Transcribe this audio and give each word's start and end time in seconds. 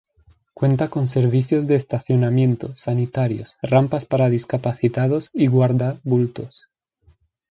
Cuenta 0.55 0.89
con 0.89 1.05
servicios 1.05 1.67
de 1.67 1.75
estacionamiento, 1.75 2.75
sanitarios, 2.75 3.59
rampas 3.61 4.07
para 4.07 4.29
discapacitados 4.31 5.29
y 5.31 5.45
guarda 5.45 5.99
bultos. 6.03 6.67